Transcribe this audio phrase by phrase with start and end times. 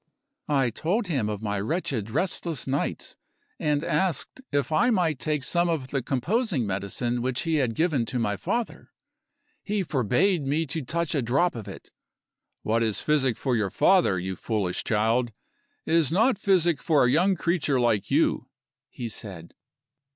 [0.49, 3.15] I told him of my wretched restless nights;
[3.59, 8.07] and asked if I might take some of the composing medicine which he had given
[8.07, 8.89] to my father.
[9.61, 11.91] He forbade me to touch a drop of it.
[12.63, 15.33] "What is physic for your father, you foolish child,
[15.85, 18.49] is not physic for a young creature like you,"
[18.89, 19.53] he said.